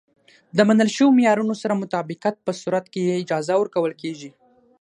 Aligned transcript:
د 0.57 0.59
منل 0.69 0.89
شویو 0.95 1.15
معیارونو 1.17 1.55
سره 1.61 1.79
مطابقت 1.83 2.35
په 2.45 2.51
صورت 2.61 2.85
کې 2.93 3.01
یې 3.07 3.19
اجازه 3.23 3.53
ورکول 3.57 3.93
کېږي. 4.01 4.29